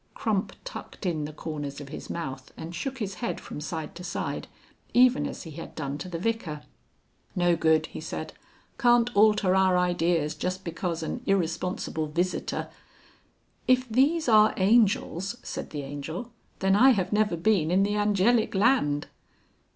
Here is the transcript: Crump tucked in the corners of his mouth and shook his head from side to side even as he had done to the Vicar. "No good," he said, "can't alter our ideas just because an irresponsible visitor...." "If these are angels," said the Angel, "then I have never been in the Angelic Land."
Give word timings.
Crump 0.15 0.53
tucked 0.63 1.05
in 1.05 1.25
the 1.25 1.31
corners 1.31 1.79
of 1.79 1.89
his 1.89 2.09
mouth 2.09 2.51
and 2.57 2.73
shook 2.73 2.97
his 2.97 3.13
head 3.21 3.39
from 3.39 3.61
side 3.61 3.93
to 3.93 4.03
side 4.03 4.47
even 4.95 5.27
as 5.27 5.43
he 5.43 5.51
had 5.51 5.75
done 5.75 5.99
to 5.99 6.09
the 6.09 6.17
Vicar. 6.17 6.63
"No 7.35 7.55
good," 7.55 7.85
he 7.85 8.01
said, 8.01 8.33
"can't 8.79 9.15
alter 9.15 9.55
our 9.55 9.77
ideas 9.77 10.33
just 10.33 10.63
because 10.63 11.03
an 11.03 11.21
irresponsible 11.27 12.07
visitor...." 12.07 12.69
"If 13.67 13.87
these 13.87 14.27
are 14.27 14.55
angels," 14.57 15.35
said 15.43 15.69
the 15.69 15.83
Angel, 15.83 16.31
"then 16.61 16.75
I 16.75 16.93
have 16.93 17.13
never 17.13 17.37
been 17.37 17.69
in 17.69 17.83
the 17.83 17.95
Angelic 17.95 18.55
Land." 18.55 19.05